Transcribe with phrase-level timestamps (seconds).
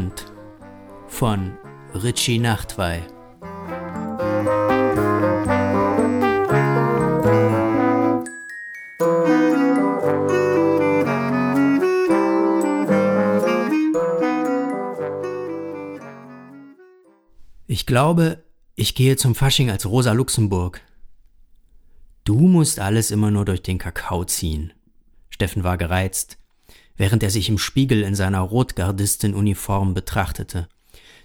[0.00, 0.32] Front
[1.08, 1.58] von
[1.94, 3.02] Richie Nachtwey.
[17.66, 18.42] Ich glaube,
[18.76, 20.80] ich gehe zum Fasching als Rosa Luxemburg.
[22.24, 24.72] Du musst alles immer nur durch den Kakao ziehen.
[25.28, 26.39] Steffen war gereizt
[27.00, 30.68] während er sich im Spiegel in seiner Rotgardisten-Uniform betrachtete.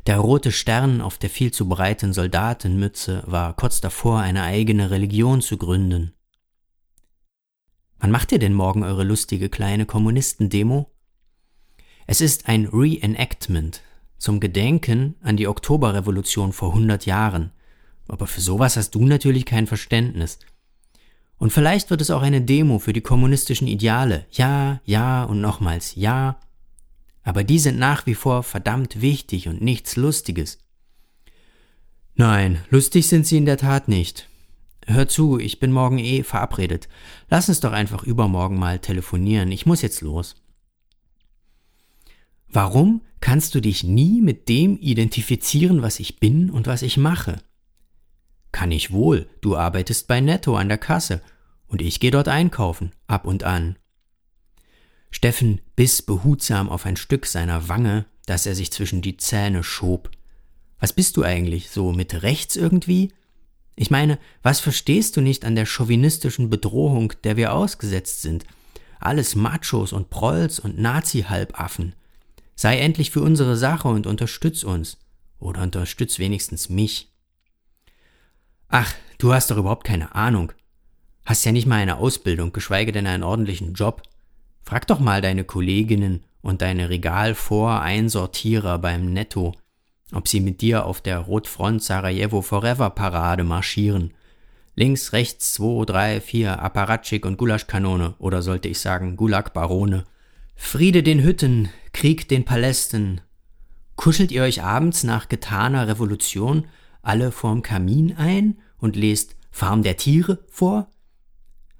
[0.08, 5.42] Der rote Stern auf der viel zu breiten Soldatenmütze war kurz davor, eine eigene Religion
[5.42, 6.14] zu gründen.
[8.00, 10.90] Wann macht ihr denn morgen eure lustige kleine Kommunistendemo?
[12.08, 13.82] Es ist ein Reenactment
[14.18, 17.52] zum Gedenken an die Oktoberrevolution vor hundert Jahren.
[18.08, 20.40] Aber für sowas hast du natürlich kein Verständnis.
[21.38, 24.26] Und vielleicht wird es auch eine Demo für die kommunistischen Ideale.
[24.32, 26.40] Ja, ja und nochmals ja.
[27.24, 30.60] Aber die sind nach wie vor verdammt wichtig und nichts Lustiges.
[32.16, 34.30] Nein, lustig sind sie in der Tat nicht.
[34.88, 36.88] Hör zu, ich bin morgen eh verabredet.
[37.30, 39.52] Lass uns doch einfach übermorgen mal telefonieren.
[39.52, 40.36] Ich muss jetzt los.
[42.48, 47.42] Warum kannst du dich nie mit dem identifizieren, was ich bin und was ich mache?
[48.54, 51.22] Kann ich wohl, du arbeitest bei Netto an der Kasse
[51.68, 53.78] und ich gehe dort einkaufen, ab und an.
[55.12, 60.10] Steffen biss behutsam auf ein Stück seiner Wange, das er sich zwischen die Zähne schob.
[60.80, 63.14] Was bist du eigentlich, so mit rechts irgendwie?
[63.76, 68.46] Ich meine, was verstehst du nicht an der chauvinistischen Bedrohung, der wir ausgesetzt sind?
[69.00, 71.94] Alles Machos und Prolls und Nazi-Halbaffen.
[72.56, 74.98] Sei endlich für unsere Sache und unterstütz uns.
[75.40, 77.12] Oder unterstütz wenigstens mich.
[78.70, 80.54] Ach, du hast doch überhaupt keine Ahnung.
[81.26, 84.04] Hast ja nicht mal eine Ausbildung, geschweige denn einen ordentlichen Job.
[84.62, 89.54] Frag doch mal deine Kolleginnen und deine Regalvoreinsortierer beim Netto,
[90.12, 94.14] ob sie mit dir auf der Rotfront Sarajevo Forever Parade marschieren.
[94.76, 100.04] Links, rechts, zwei, drei, vier, Apparatschik und Gulaschkanone, oder sollte ich sagen Gulagbarone.
[100.56, 103.22] Friede den Hütten, Krieg den Palästen.
[103.96, 106.68] Kuschelt ihr euch abends nach getaner Revolution
[107.02, 110.90] alle vorm Kamin ein und lest Farm der Tiere vor?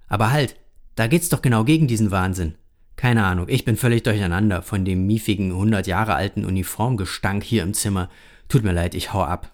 [0.08, 0.56] Aber halt,
[0.96, 2.56] da geht's doch genau gegen diesen Wahnsinn.
[2.96, 7.74] Keine Ahnung, ich bin völlig durcheinander von dem miefigen, hundert Jahre alten Uniformgestank hier im
[7.74, 8.10] Zimmer.
[8.48, 9.52] Tut mir leid, ich hau ab.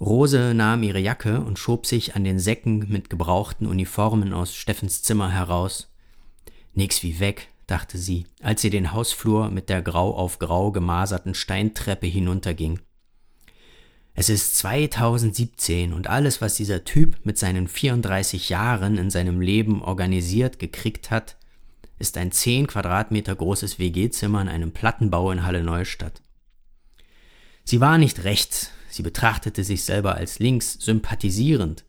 [0.00, 5.02] Rose nahm ihre Jacke und schob sich an den Säcken mit gebrauchten Uniformen aus Steffens
[5.02, 5.92] Zimmer heraus.
[6.74, 11.34] Nix wie weg, dachte sie, als sie den Hausflur mit der grau auf grau gemaserten
[11.34, 12.80] Steintreppe hinunterging.
[14.14, 19.82] Es ist 2017 und alles, was dieser Typ mit seinen 34 Jahren in seinem Leben
[19.82, 21.36] organisiert gekriegt hat,
[21.98, 26.20] ist ein 10 Quadratmeter großes WG-Zimmer in einem Plattenbau in Halle Neustadt.
[27.64, 31.84] Sie war nicht rechts, sie betrachtete sich selber als links, sympathisierend.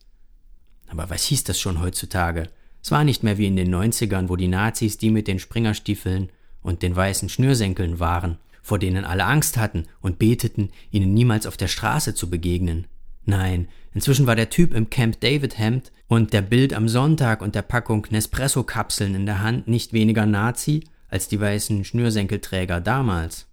[0.86, 2.48] Aber was hieß das schon heutzutage?
[2.82, 6.30] Es war nicht mehr wie in den 90ern, wo die Nazis die mit den Springerstiefeln
[6.62, 11.58] und den weißen Schnürsenkeln waren vor denen alle Angst hatten und beteten, ihnen niemals auf
[11.58, 12.86] der Straße zu begegnen.
[13.26, 17.54] Nein, inzwischen war der Typ im Camp David Hemd und der Bild am Sonntag und
[17.54, 23.46] der Packung Nespresso-Kapseln in der Hand nicht weniger Nazi als die weißen Schnürsenkelträger damals.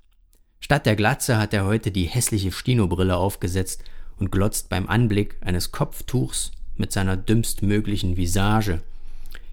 [0.62, 3.84] Statt der Glatze hat er heute die hässliche Stino-Brille aufgesetzt
[4.18, 8.82] und glotzt beim Anblick eines Kopftuchs mit seiner dümmstmöglichen Visage.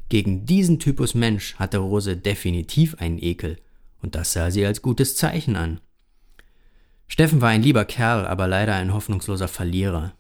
[0.08, 3.58] Gegen diesen Typus Mensch hatte Rose definitiv einen Ekel
[4.02, 5.80] und das sah sie als gutes Zeichen an.
[7.06, 10.12] Steffen war ein lieber Kerl, aber leider ein hoffnungsloser Verlierer.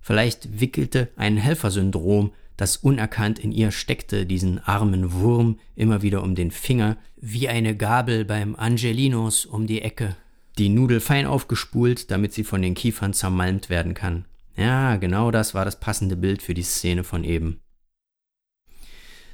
[0.00, 6.34] Vielleicht wickelte ein Helfersyndrom, das unerkannt in ihr steckte, diesen armen Wurm immer wieder um
[6.34, 10.16] den Finger, wie eine Gabel beim Angelinos um die Ecke.
[10.58, 14.24] Die Nudel fein aufgespult, damit sie von den Kiefern zermalmt werden kann.
[14.56, 17.60] Ja, genau das war das passende Bild für die Szene von eben.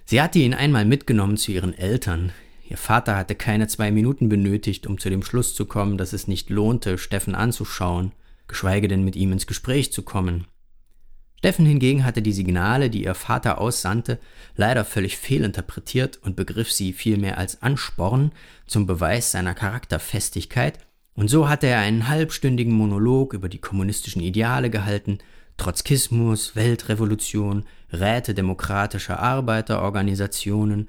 [0.05, 2.32] Sie hatte ihn einmal mitgenommen zu ihren Eltern,
[2.67, 6.27] Ihr Vater hatte keine zwei Minuten benötigt, um zu dem Schluss zu kommen, dass es
[6.27, 8.13] nicht lohnte, Steffen anzuschauen,
[8.49, 10.47] geschweige denn mit ihm ins Gespräch zu kommen.
[11.39, 14.19] Steffen hingegen hatte die Signale, die ihr Vater aussandte,
[14.57, 18.33] leider völlig fehlinterpretiert und begriff sie vielmehr als Ansporn
[18.67, 20.79] zum Beweis seiner Charakterfestigkeit,
[21.17, 25.19] und so hatte er einen halbstündigen Monolog über die kommunistischen Ideale gehalten,
[25.59, 30.89] Trotzkismus, Weltrevolution, Räte demokratischer Arbeiterorganisationen,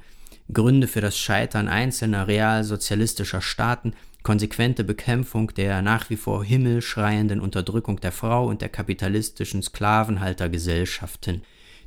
[0.54, 3.94] Gründe für das Scheitern einzelner realsozialistischer Staaten,
[4.24, 11.42] konsequente Bekämpfung der nach wie vor himmelschreienden Unterdrückung der Frau und der kapitalistischen Sklavenhaltergesellschaften.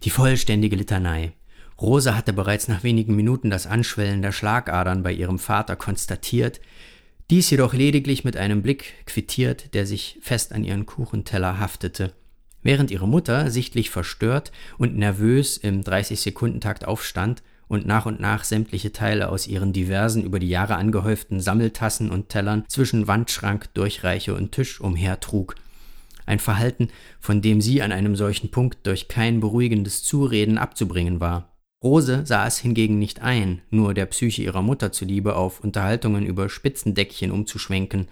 [0.05, 1.33] Die vollständige Litanei.
[1.81, 6.61] Rosa hatte bereits nach wenigen Minuten das Anschwellen der Schlagadern bei ihrem Vater konstatiert,
[7.31, 12.15] Dies jedoch lediglich mit einem Blick quittiert, der sich fest an ihren Kuchenteller haftete,
[12.63, 18.93] während ihre Mutter, sichtlich verstört und nervös im 30-Sekundentakt aufstand und nach und nach sämtliche
[18.93, 24.53] Teile aus ihren diversen über die Jahre angehäuften Sammeltassen und Tellern zwischen Wandschrank, Durchreiche und
[24.53, 25.55] Tisch umhertrug.
[26.27, 26.89] Ein Verhalten,
[27.21, 31.49] von dem sie an einem solchen Punkt durch kein beruhigendes Zureden abzubringen war.
[31.83, 36.49] Rose sah es hingegen nicht ein, nur der Psyche ihrer Mutter zuliebe auf Unterhaltungen über
[36.49, 38.09] Spitzendeckchen umzuschwenken.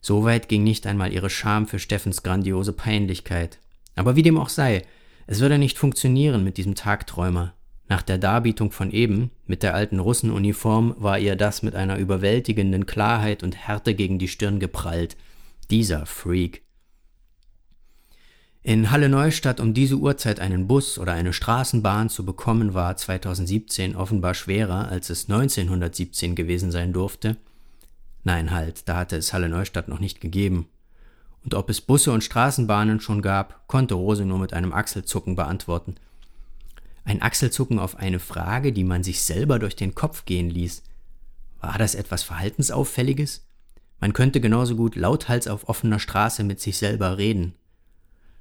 [0.00, 3.58] Soweit ging nicht einmal ihre Scham für Steffens grandiose Peinlichkeit.
[3.94, 4.82] Aber wie dem auch sei,
[5.26, 7.54] es würde nicht funktionieren mit diesem Tagträumer.
[7.88, 12.86] Nach der Darbietung von eben, mit der alten Russenuniform, war ihr das mit einer überwältigenden
[12.86, 15.16] Klarheit und Härte gegen die Stirn geprallt.
[15.70, 16.62] Dieser Freak.
[18.64, 23.94] In Halle Neustadt um diese Uhrzeit einen Bus oder eine Straßenbahn zu bekommen, war 2017
[23.94, 27.36] offenbar schwerer, als es 1917 gewesen sein durfte.
[28.24, 30.66] Nein, halt, da hatte es Halle Neustadt noch nicht gegeben.
[31.44, 35.94] Und ob es Busse und Straßenbahnen schon gab, konnte Rose nur mit einem Achselzucken beantworten.
[37.06, 40.82] Ein Achselzucken auf eine Frage, die man sich selber durch den Kopf gehen ließ.
[41.60, 43.46] War das etwas Verhaltensauffälliges?
[44.00, 47.54] Man könnte genauso gut lauthals auf offener Straße mit sich selber reden.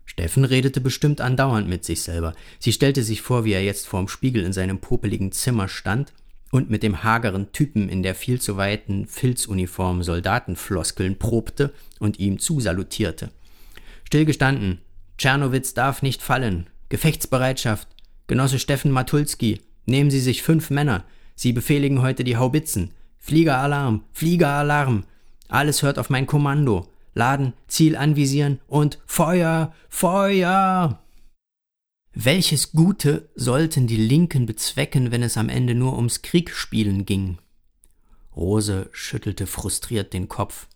[0.03, 2.33] Steffen redete bestimmt andauernd mit sich selber.
[2.57, 6.11] Sie stellte sich vor, wie er jetzt vorm Spiegel in seinem popeligen Zimmer stand
[6.51, 12.39] und mit dem hageren Typen in der viel zu weiten Filzuniform Soldatenfloskeln probte und ihm
[12.39, 13.29] zusalutierte.
[14.05, 14.81] Stillgestanden.
[15.19, 16.67] Tschernowitz darf nicht fallen.
[16.89, 17.87] Gefechtsbereitschaft.
[18.27, 21.05] Genosse Steffen Matulski, nehmen Sie sich fünf Männer.
[21.35, 22.91] Sie befehligen heute die Haubitzen.
[23.19, 25.03] Fliegeralarm, Fliegeralarm.
[25.47, 26.87] Alles hört auf mein Kommando.
[27.13, 31.01] Laden, Ziel anvisieren und Feuer, Feuer.
[32.13, 37.37] Welches Gute sollten die Linken bezwecken, wenn es am Ende nur ums Kriegspielen ging?
[38.35, 40.67] Rose schüttelte frustriert den Kopf.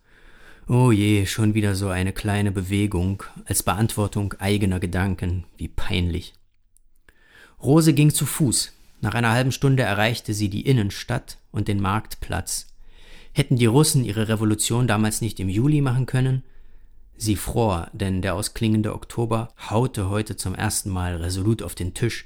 [0.68, 6.34] Oh je, schon wieder so eine kleine Bewegung als Beantwortung eigener Gedanken, wie peinlich.
[7.62, 8.72] Rose ging zu Fuß.
[9.02, 12.68] Nach einer halben Stunde erreichte sie die Innenstadt und den Marktplatz.
[13.32, 16.42] Hätten die Russen ihre Revolution damals nicht im Juli machen können?
[17.16, 22.24] Sie fror, denn der ausklingende Oktober haute heute zum ersten Mal resolut auf den Tisch,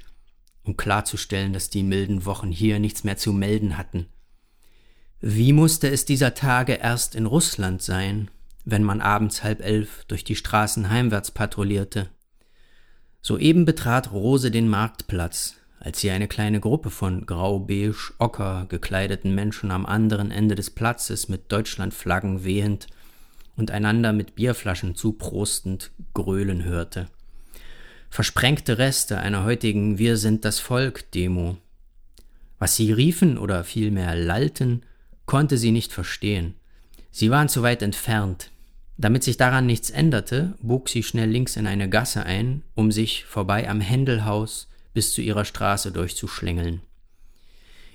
[0.63, 4.07] um klarzustellen, dass die milden Wochen hier nichts mehr zu melden hatten.
[5.19, 8.31] Wie musste es dieser Tage erst in Russland sein,
[8.63, 12.09] wenn man abends halb elf durch die Straßen heimwärts patrouillierte?
[13.27, 19.71] Soeben betrat Rose den Marktplatz, als sie eine kleine Gruppe von grau-beige, ocker gekleideten Menschen
[19.71, 22.85] am anderen Ende des Platzes mit Deutschlandflaggen wehend
[23.55, 27.07] und einander mit Bierflaschen zuprostend grölen hörte.
[28.11, 31.57] Versprengte Reste einer heutigen Wir sind das Volk Demo.
[32.59, 34.83] Was sie riefen oder vielmehr lallten,
[35.25, 36.53] konnte sie nicht verstehen.
[37.09, 38.51] Sie waren zu weit entfernt,
[38.97, 43.25] damit sich daran nichts änderte, bog sie schnell links in eine Gasse ein, um sich
[43.25, 46.81] vorbei am Händelhaus bis zu ihrer Straße durchzuschlängeln.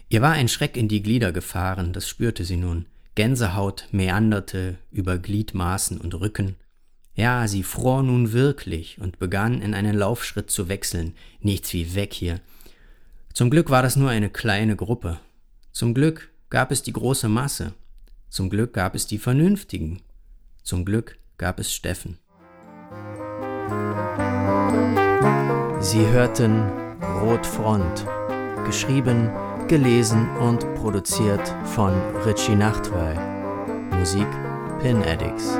[0.08, 2.87] Ihr war ein Schreck in die Glieder gefahren, das spürte sie nun.
[3.14, 6.56] Gänsehaut meanderte über Gliedmaßen und Rücken.
[7.14, 11.14] Ja, sie fror nun wirklich und begann in einen Laufschritt zu wechseln.
[11.41, 12.41] Nichts wie weg hier.
[13.32, 15.19] Zum Glück war das nur eine kleine Gruppe.
[15.72, 17.72] Zum Glück gab es die große Masse.
[18.29, 20.03] Zum Glück gab es die Vernünftigen,
[20.62, 22.19] zum Glück gab es Steffen.
[25.81, 26.69] Sie hörten
[27.22, 28.06] Rotfront,
[28.67, 29.31] geschrieben,
[29.69, 31.93] gelesen und produziert von
[32.26, 33.17] Richie Nachtwey.
[33.96, 34.29] Musik
[34.81, 35.58] Pin Addicts.